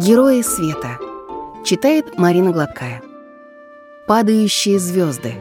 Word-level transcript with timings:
Герои 0.00 0.42
света. 0.42 0.96
Читает 1.64 2.16
Марина 2.18 2.52
Гладкая. 2.52 3.02
Падающие 4.06 4.78
звезды. 4.78 5.34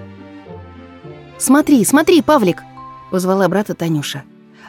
«Смотри, 1.37 1.85
смотри, 1.85 2.23
Павлик!»— 2.23 2.63
позвала 3.11 3.47
брата 3.49 3.75
Танюша. 3.75 4.23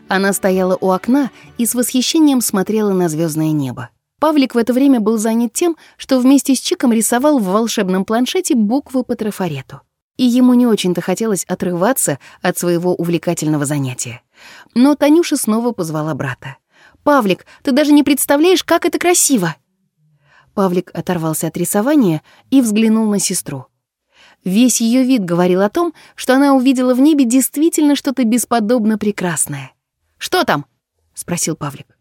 Она 0.07 0.35
стояла 0.35 0.77
у 0.79 0.91
окна 0.91 1.31
и 1.57 1.65
с 1.65 1.75
восхищением 1.75 2.43
смотрела 2.43 2.93
на 2.93 3.09
звездное 3.09 3.53
небо. 3.53 3.89
Павлик 4.21 4.55
в 4.55 4.59
это 4.59 4.75
время 4.75 5.01
был 5.01 5.17
занят 5.17 5.55
тем, 5.55 5.75
что 5.97 6.21
вместе 6.21 6.55
с 6.55 6.61
Чиком 6.61 6.93
рисовал 6.93 7.39
в 7.39 7.47
волшебном 7.47 8.05
планшете 8.05 8.55
буквы 8.55 9.05
по 9.05 9.17
трафарету. 9.17 9.81
И 10.19 10.25
ему 10.25 10.53
не 10.53 10.67
очень-то 10.67 11.01
хотелось 11.01 11.45
отрываться 11.45 12.19
от 12.43 12.59
своего 12.59 12.95
увлекательного 12.95 13.65
занятия. 13.65 14.21
Но 14.75 14.97
Танюша 14.97 15.39
снова 15.39 15.73
позвала 15.73 16.13
брата. 16.13 16.59
«Павлик, 17.05 17.47
ты 17.63 17.73
даже 17.73 17.93
не 17.93 18.03
представляешь, 18.03 18.65
как 18.65 18.85
это 18.85 18.99
красиво!» 18.99 19.57
Павлик 20.59 20.91
оторвался 20.93 21.47
от 21.47 21.57
рисования 21.57 22.21
и 22.51 22.61
взглянул 22.61 23.09
на 23.09 23.21
сестру. 23.21 23.67
Весь 24.43 24.81
ее 24.81 25.05
вид 25.05 25.25
говорил 25.25 25.63
о 25.63 25.69
том, 25.69 25.95
что 26.17 26.35
она 26.35 26.53
увидела 26.55 26.95
в 26.95 27.01
небе 27.01 27.25
действительно 27.25 27.95
что-то 27.95 28.25
бесподобно 28.25 28.99
прекрасное. 28.99 29.71
«Что 30.17 30.43
там?»— 30.43 30.67
спросил 31.15 31.55
Павлик. 31.55 31.97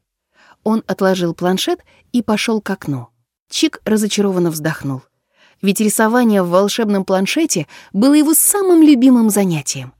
Он 0.63 0.83
отложил 0.87 1.35
планшет 1.35 1.81
и 2.13 2.23
пошел 2.23 2.59
к 2.59 2.71
окну. 2.71 3.09
Чик 3.47 3.79
разочарованно 3.85 4.49
вздохнул. 4.49 5.03
Ведь 5.61 5.79
рисование 5.79 6.41
в 6.41 6.49
волшебном 6.49 7.05
планшете 7.05 7.67
было 7.93 8.15
его 8.15 8.33
самым 8.33 8.81
любимым 8.81 9.29
занятием. 9.29 9.93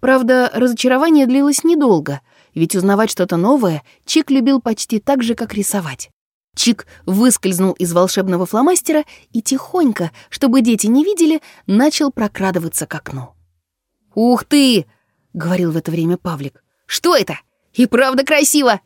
Правда, 0.00 0.50
разочарование 0.54 1.26
длилось 1.26 1.62
недолго, 1.62 2.22
ведь 2.54 2.74
узнавать 2.74 3.10
что-то 3.10 3.36
новое 3.36 3.82
Чик 4.06 4.30
любил 4.30 4.62
почти 4.62 4.98
так 4.98 5.22
же, 5.22 5.34
как 5.34 5.52
рисовать. 5.52 6.08
Чик 6.54 6.86
выскользнул 7.06 7.72
из 7.72 7.92
волшебного 7.92 8.46
фломастера 8.46 9.04
и 9.32 9.40
тихонько, 9.40 10.10
чтобы 10.28 10.60
дети 10.60 10.86
не 10.86 11.04
видели, 11.04 11.40
начал 11.66 12.12
прокрадываться 12.12 12.86
к 12.86 12.94
окну. 12.94 13.30
«Ух 14.14 14.44
ты!»— 14.44 14.86
говорил 15.32 15.72
в 15.72 15.76
это 15.76 15.90
время 15.90 16.18
Павлик. 16.18 16.62
«Что 16.86 17.16
это? 17.16 17.38
И 17.72 17.86
правда 17.86 18.24
красиво!» 18.24 18.80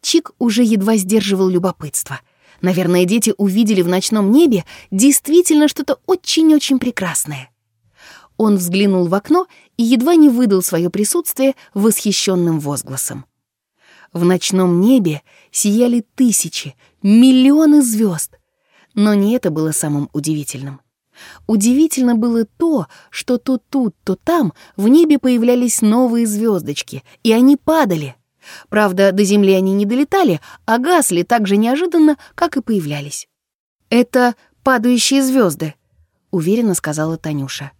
Чик 0.00 0.30
уже 0.38 0.62
едва 0.62 0.96
сдерживал 0.96 1.48
любопытство. 1.48 2.20
Наверное, 2.60 3.04
дети 3.04 3.34
увидели 3.36 3.82
в 3.82 3.88
ночном 3.88 4.30
небе 4.30 4.64
действительно 4.92 5.66
что-то 5.66 5.98
очень-очень 6.06 6.78
прекрасное. 6.78 7.50
Он 8.36 8.56
взглянул 8.56 9.08
в 9.08 9.14
окно 9.14 9.46
и 9.76 9.82
едва 9.82 10.14
не 10.14 10.28
выдал 10.28 10.62
свое 10.62 10.90
присутствие 10.90 11.54
восхищенным 11.74 12.60
возгласом. 12.60 13.26
В 14.12 14.24
ночном 14.24 14.80
небе 14.80 15.22
сияли 15.50 16.04
тысячи, 16.14 16.74
миллионы 17.02 17.82
звезд. 17.82 18.38
Но 18.94 19.14
не 19.14 19.34
это 19.34 19.50
было 19.50 19.72
самым 19.72 20.08
удивительным. 20.12 20.80
Удивительно 21.46 22.14
было 22.14 22.44
то, 22.44 22.86
что 23.10 23.38
то 23.38 23.58
тут, 23.58 23.94
то 24.04 24.14
там 24.14 24.52
в 24.76 24.88
небе 24.88 25.18
появлялись 25.18 25.82
новые 25.82 26.26
звездочки, 26.26 27.02
и 27.22 27.32
они 27.32 27.56
падали. 27.56 28.16
Правда, 28.68 29.12
до 29.12 29.24
Земли 29.24 29.52
они 29.52 29.72
не 29.72 29.84
долетали, 29.84 30.40
а 30.64 30.78
гасли 30.78 31.22
так 31.22 31.46
же 31.46 31.56
неожиданно, 31.56 32.16
как 32.34 32.56
и 32.56 32.62
появлялись. 32.62 33.28
«Это 33.90 34.36
падающие 34.62 35.22
звезды, 35.22 35.74
уверенно 36.30 36.74
сказала 36.74 37.16
Танюша. 37.16 37.72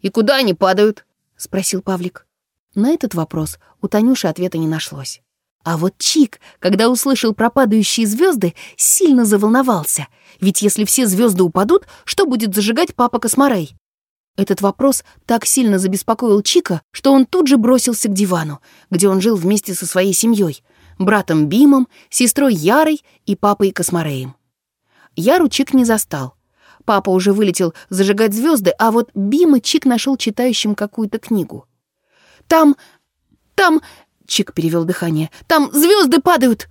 «И 0.00 0.10
куда 0.10 0.36
они 0.36 0.54
падают?»— 0.54 1.06
спросил 1.36 1.82
Павлик. 1.82 2.26
На 2.74 2.90
этот 2.90 3.14
вопрос 3.14 3.58
у 3.82 3.88
Танюши 3.88 4.28
ответа 4.28 4.58
не 4.58 4.66
нашлось. 4.66 5.22
А 5.66 5.76
вот 5.76 5.94
Чик, 5.98 6.38
когда 6.60 6.88
услышал 6.88 7.34
про 7.34 7.50
падающие 7.50 8.06
звезды, 8.06 8.54
сильно 8.76 9.24
заволновался. 9.24 10.06
Ведь 10.40 10.62
если 10.62 10.84
все 10.84 11.08
звезды 11.08 11.42
упадут, 11.42 11.88
что 12.04 12.24
будет 12.24 12.54
зажигать 12.54 12.94
папа 12.94 13.18
Косморей? 13.18 13.76
Этот 14.36 14.60
вопрос 14.60 15.02
так 15.24 15.44
сильно 15.44 15.80
забеспокоил 15.80 16.40
Чика, 16.42 16.82
что 16.92 17.12
он 17.12 17.26
тут 17.26 17.48
же 17.48 17.56
бросился 17.56 18.08
к 18.08 18.12
дивану, 18.12 18.60
где 18.92 19.08
он 19.08 19.20
жил 19.20 19.34
вместе 19.34 19.74
со 19.74 19.86
своей 19.86 20.12
семьей, 20.12 20.62
братом 21.00 21.48
Бимом, 21.48 21.88
сестрой 22.10 22.54
Ярой 22.54 23.02
и 23.24 23.34
папой 23.34 23.72
Космореем. 23.72 24.36
Яру 25.16 25.48
Чик 25.48 25.74
не 25.74 25.84
застал. 25.84 26.36
Папа 26.84 27.10
уже 27.10 27.32
вылетел 27.32 27.74
зажигать 27.90 28.34
звезды, 28.34 28.70
а 28.78 28.92
вот 28.92 29.10
Бима 29.16 29.60
Чик 29.60 29.84
нашел 29.84 30.16
читающим 30.16 30.76
какую-то 30.76 31.18
книгу. 31.18 31.66
«Там... 32.46 32.76
там...» 33.56 33.80
Чик 34.26 34.52
перевел 34.52 34.84
дыхание. 34.84 35.30
«Там 35.46 35.70
звезды 35.72 36.20
падают!» 36.20 36.68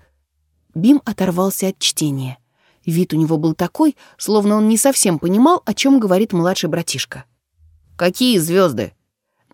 Бим 0.73 1.01
оторвался 1.05 1.69
от 1.69 1.79
чтения. 1.79 2.37
Вид 2.85 3.13
у 3.13 3.17
него 3.17 3.37
был 3.37 3.55
такой, 3.55 3.95
словно 4.17 4.55
он 4.55 4.67
не 4.67 4.77
совсем 4.77 5.17
понимал, 5.19 5.63
о 5.65 5.73
чем 5.73 5.99
говорит 5.99 6.33
младший 6.33 6.69
братишка. 6.69 7.25
«Какие 7.97 8.37
звезды? 8.37 8.93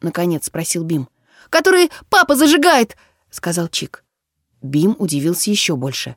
наконец 0.02 0.46
спросил 0.46 0.84
Бим. 0.84 1.08
«Которые 1.50 1.90
папа 2.10 2.36
зажигает!»— 2.36 2.98
сказал 3.30 3.68
Чик. 3.68 4.04
Бим 4.62 4.96
удивился 5.00 5.52
еще 5.52 5.76
больше. 5.76 6.16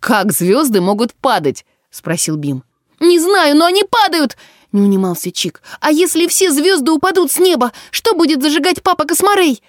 «Как 0.00 0.32
звезды 0.32 0.80
могут 0.80 1.14
падать?»— 1.14 1.64
спросил 1.90 2.36
Бим. 2.36 2.64
«Не 3.00 3.18
знаю, 3.18 3.56
но 3.56 3.66
они 3.66 3.84
падают!»— 3.84 4.36
не 4.72 4.80
унимался 4.80 5.30
Чик. 5.30 5.62
«А 5.80 5.90
если 5.90 6.26
все 6.26 6.50
звезды 6.50 6.90
упадут 6.90 7.30
с 7.32 7.38
неба, 7.38 7.72
что 7.90 8.14
будет 8.14 8.42
зажигать 8.42 8.82
папа 8.82 9.04
Косморей?» 9.04 9.62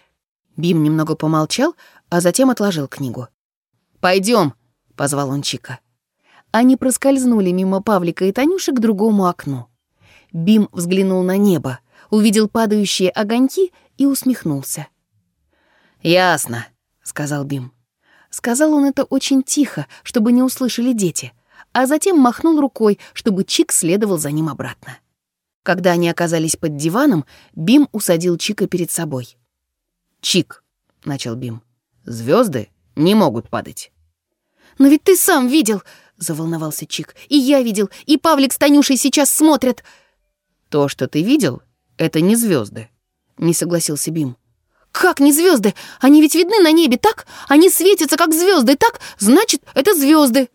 Бим 0.57 0.83
немного 0.83 1.15
помолчал, 1.15 1.75
а 2.09 2.19
затем 2.19 2.49
отложил 2.49 2.87
книгу. 2.87 3.27
«Пойдем»,— 3.99 4.53
позвал 4.95 5.29
он 5.29 5.43
Чика. 5.43 5.79
Они 6.51 6.75
проскользнули 6.75 7.51
мимо 7.51 7.81
Павлика 7.81 8.25
и 8.25 8.31
Танюши 8.31 8.71
к 8.71 8.79
другому 8.79 9.27
окну. 9.27 9.67
Бим 10.33 10.67
взглянул 10.71 11.23
на 11.23 11.37
небо, 11.37 11.79
увидел 12.09 12.49
падающие 12.49 13.09
огоньки 13.09 13.71
и 13.97 14.05
усмехнулся. 14.05 14.87
«Ясно»,— 16.01 16.67
сказал 17.03 17.43
Бим. 17.43 17.71
Сказал 18.29 18.73
он 18.73 18.85
это 18.85 19.03
очень 19.03 19.43
тихо, 19.43 19.87
чтобы 20.03 20.31
не 20.31 20.41
услышали 20.41 20.91
дети, 20.93 21.33
а 21.71 21.85
затем 21.85 22.17
махнул 22.17 22.59
рукой, 22.59 22.99
чтобы 23.13 23.43
Чик 23.43 23.71
следовал 23.71 24.17
за 24.17 24.31
ним 24.31 24.49
обратно. 24.49 24.97
Когда 25.63 25.91
они 25.91 26.09
оказались 26.09 26.55
под 26.55 26.77
диваном, 26.77 27.25
Бим 27.55 27.89
усадил 27.91 28.37
Чика 28.37 28.67
перед 28.67 28.89
собой. 28.91 29.37
«Чик»,— 30.27 30.61
начал 31.05 31.37
Бим,— 31.37 31.61
«звезды 32.03 32.67
не 32.97 33.15
могут 33.15 33.47
падать». 33.49 33.93
«Но 34.77 34.89
ведь 34.89 35.03
ты 35.03 35.15
сам 35.15 35.47
видел»,— 35.47 35.83
заволновался 36.17 36.85
Чик. 36.85 37.15
«И 37.29 37.37
я 37.37 37.61
видел, 37.61 37.89
и 38.05 38.17
Павлик 38.17 38.51
с 38.51 38.57
Танюшей 38.57 38.97
сейчас 38.97 39.31
смотрят». 39.31 39.85
«То, 40.67 40.89
что 40.89 41.07
ты 41.07 41.23
видел, 41.23 41.61
это 41.95 42.19
не 42.19 42.35
звезды»,— 42.35 42.89
не 43.37 43.53
согласился 43.53 44.11
Бим. 44.11 44.35
«Как 44.91 45.21
не 45.21 45.31
звезды? 45.31 45.73
Они 46.01 46.21
ведь 46.21 46.35
видны 46.35 46.59
на 46.59 46.73
небе, 46.73 46.97
так? 46.97 47.25
Они 47.47 47.69
светятся, 47.69 48.17
как 48.17 48.33
звезды, 48.33 48.75
так? 48.75 48.99
Значит, 49.19 49.63
это 49.75 49.95
звезды. 49.95 50.49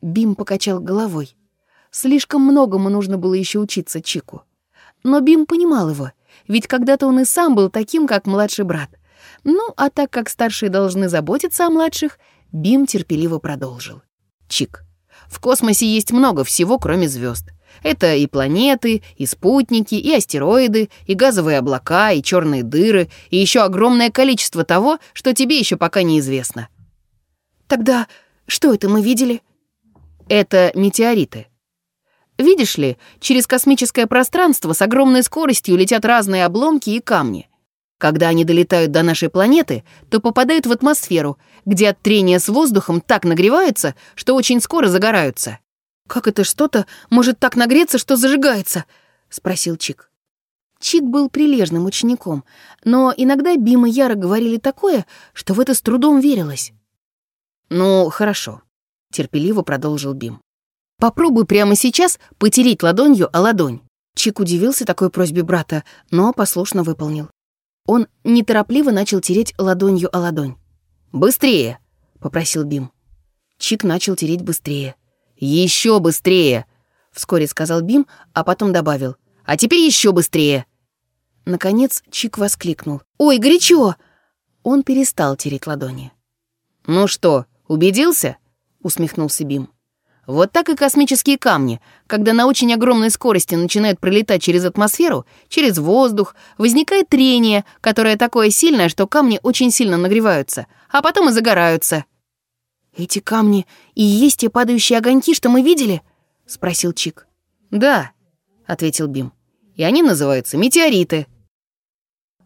Бим 0.00 0.34
покачал 0.34 0.80
головой. 0.80 1.36
Слишком 1.92 2.42
многому 2.42 2.90
нужно 2.90 3.16
было 3.16 3.34
еще 3.34 3.60
учиться 3.60 4.02
Чику. 4.02 4.42
Но 5.04 5.20
Бим 5.20 5.46
понимал 5.46 5.88
его— 5.88 6.10
ведь 6.48 6.66
когда-то 6.66 7.06
он 7.06 7.20
и 7.20 7.24
сам 7.24 7.54
был 7.54 7.70
таким, 7.70 8.06
как 8.06 8.26
младший 8.26 8.64
брат. 8.64 8.90
Ну, 9.44 9.72
а 9.76 9.90
так 9.90 10.10
как 10.10 10.28
старшие 10.28 10.70
должны 10.70 11.08
заботиться 11.08 11.66
о 11.66 11.70
младших, 11.70 12.18
Бим 12.52 12.86
терпеливо 12.86 13.38
продолжил. 13.38 14.02
Чик. 14.48 14.84
В 15.28 15.40
космосе 15.40 15.86
есть 15.86 16.12
много 16.12 16.44
всего, 16.44 16.78
кроме 16.78 17.08
звезд. 17.08 17.48
Это 17.82 18.14
и 18.14 18.26
планеты, 18.26 19.02
и 19.16 19.26
спутники, 19.26 19.94
и 19.94 20.14
астероиды, 20.14 20.90
и 21.06 21.14
газовые 21.14 21.58
облака, 21.58 22.12
и 22.12 22.22
черные 22.22 22.62
дыры, 22.62 23.08
и 23.30 23.38
еще 23.38 23.60
огромное 23.60 24.10
количество 24.10 24.64
того, 24.64 24.98
что 25.14 25.32
тебе 25.34 25.58
еще 25.58 25.76
пока 25.76 26.02
неизвестно. 26.02 26.68
Тогда 27.66 28.06
что 28.46 28.74
это 28.74 28.88
мы 28.88 29.02
видели? 29.02 29.40
Это 30.28 30.72
метеориты. 30.74 31.46
Видишь 32.42 32.76
ли, 32.76 32.98
через 33.20 33.46
космическое 33.46 34.08
пространство 34.08 34.72
с 34.72 34.82
огромной 34.82 35.22
скоростью 35.22 35.76
летят 35.76 36.04
разные 36.04 36.44
обломки 36.44 36.90
и 36.90 36.98
камни. 36.98 37.48
Когда 37.98 38.26
они 38.26 38.44
долетают 38.44 38.90
до 38.90 39.04
нашей 39.04 39.30
планеты, 39.30 39.84
то 40.10 40.18
попадают 40.18 40.66
в 40.66 40.72
атмосферу, 40.72 41.38
где 41.64 41.90
от 41.90 42.00
трения 42.02 42.40
с 42.40 42.48
воздухом 42.48 43.00
так 43.00 43.24
нагреваются, 43.24 43.94
что 44.16 44.34
очень 44.34 44.60
скоро 44.60 44.88
загораются. 44.88 45.60
«Как 46.08 46.26
это 46.26 46.42
что-то 46.42 46.86
может 47.10 47.38
так 47.38 47.54
нагреться, 47.54 47.96
что 47.96 48.16
зажигается?»— 48.16 48.86
спросил 49.30 49.76
Чик. 49.76 50.10
Чик 50.80 51.04
был 51.04 51.30
прилежным 51.30 51.84
учеником, 51.84 52.42
но 52.82 53.14
иногда 53.16 53.54
Бим 53.54 53.86
и 53.86 53.90
Яра 53.90 54.16
говорили 54.16 54.56
такое, 54.56 55.06
что 55.32 55.54
в 55.54 55.60
это 55.60 55.74
с 55.74 55.80
трудом 55.80 56.18
верилось. 56.18 56.72
«Ну, 57.68 58.10
хорошо»,— 58.10 58.62
терпеливо 59.12 59.62
продолжил 59.62 60.12
Бим. 60.12 60.40
Попробуй 61.02 61.46
прямо 61.46 61.74
сейчас 61.74 62.20
потереть 62.38 62.84
ладонью 62.84 63.28
о 63.36 63.40
ладонь». 63.40 63.80
Чик 64.14 64.38
удивился 64.38 64.84
такой 64.84 65.10
просьбе 65.10 65.42
брата, 65.42 65.82
но 66.12 66.32
послушно 66.32 66.84
выполнил. 66.84 67.28
Он 67.86 68.06
неторопливо 68.22 68.92
начал 68.92 69.20
тереть 69.20 69.52
ладонью 69.58 70.16
о 70.16 70.20
ладонь. 70.20 70.54
«Быстрее!»— 71.10 71.80
попросил 72.20 72.62
Бим. 72.62 72.92
Чик 73.58 73.82
начал 73.82 74.14
тереть 74.14 74.42
быстрее. 74.42 74.94
«Еще 75.34 75.98
быстрее!»— 75.98 76.66
вскоре 77.10 77.48
сказал 77.48 77.80
Бим, 77.80 78.06
а 78.32 78.44
потом 78.44 78.72
добавил. 78.72 79.16
«А 79.44 79.56
теперь 79.56 79.80
еще 79.80 80.12
быстрее!» 80.12 80.66
Наконец 81.44 82.04
Чик 82.12 82.38
воскликнул. 82.38 83.02
«Ой, 83.18 83.38
горячо!» 83.38 83.96
Он 84.62 84.84
перестал 84.84 85.34
тереть 85.34 85.66
ладони. 85.66 86.12
«Ну 86.86 87.08
что, 87.08 87.46
убедился?»— 87.66 88.36
усмехнулся 88.84 89.42
Бим. 89.42 89.68
Вот 90.26 90.52
так 90.52 90.68
и 90.68 90.76
космические 90.76 91.36
камни, 91.36 91.80
когда 92.06 92.32
на 92.32 92.46
очень 92.46 92.72
огромной 92.72 93.10
скорости 93.10 93.56
начинают 93.56 93.98
пролетать 93.98 94.40
через 94.40 94.64
атмосферу, 94.64 95.26
через 95.48 95.78
воздух, 95.78 96.36
возникает 96.58 97.08
трение, 97.08 97.64
которое 97.80 98.16
такое 98.16 98.50
сильное, 98.50 98.88
что 98.88 99.08
камни 99.08 99.40
очень 99.42 99.72
сильно 99.72 99.96
нагреваются, 99.96 100.66
а 100.90 101.02
потом 101.02 101.28
и 101.28 101.32
загораются. 101.32 102.04
«Эти 102.96 103.18
камни 103.18 103.66
и 103.94 104.02
есть 104.02 104.40
те 104.40 104.50
падающие 104.50 104.98
огоньки, 104.98 105.34
что 105.34 105.48
мы 105.48 105.62
видели?»— 105.62 106.02
спросил 106.46 106.92
Чик. 106.92 107.26
«Да»,— 107.70 108.12
ответил 108.66 109.08
Бим. 109.08 109.32
«И 109.74 109.82
они 109.82 110.02
называются 110.02 110.56
метеориты». 110.56 111.26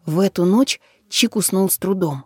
В 0.05 0.19
эту 0.21 0.45
ночь 0.45 0.79
Чик 1.09 1.35
уснул 1.35 1.69
с 1.69 1.77
трудом. 1.77 2.25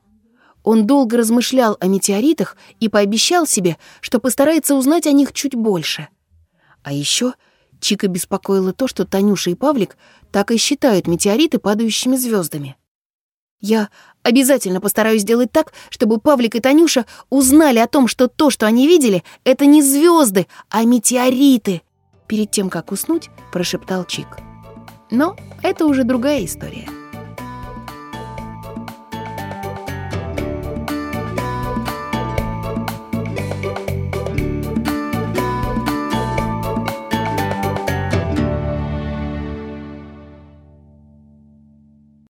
Он 0.63 0.85
долго 0.85 1.17
размышлял 1.17 1.77
о 1.79 1.87
метеоритах 1.87 2.55
и 2.79 2.87
пообещал 2.87 3.47
себе, 3.47 3.77
что 3.99 4.19
постарается 4.19 4.75
узнать 4.75 5.07
о 5.07 5.11
них 5.11 5.33
чуть 5.33 5.55
больше. 5.55 6.07
А 6.83 6.93
еще 6.93 7.33
Чика 7.79 8.07
беспокоило 8.07 8.73
то, 8.73 8.87
что 8.87 9.05
Танюша 9.05 9.49
и 9.49 9.55
Павлик 9.55 9.97
так 10.31 10.51
и 10.51 10.57
считают 10.57 11.07
метеориты 11.07 11.57
падающими 11.57 12.15
звездами. 12.15 12.77
«Я 13.59 13.89
обязательно 14.23 14.81
постараюсь 14.81 15.21
сделать 15.21 15.51
так, 15.51 15.73
чтобы 15.89 16.19
Павлик 16.19 16.55
и 16.55 16.59
Танюша 16.59 17.05
узнали 17.29 17.79
о 17.79 17.87
том, 17.87 18.07
что 18.07 18.27
то, 18.27 18.49
что 18.49 18.65
они 18.65 18.87
видели, 18.87 19.23
это 19.43 19.65
не 19.65 19.81
звезды, 19.81 20.47
а 20.69 20.83
метеориты», 20.83 21.81
перед 22.27 22.49
тем, 22.49 22.69
как 22.69 22.91
уснуть, 22.91 23.29
прошептал 23.51 24.05
Чик. 24.05 24.39
Но 25.11 25.35
это 25.61 25.85
уже 25.85 26.05
другая 26.05 26.45
история. 26.45 26.87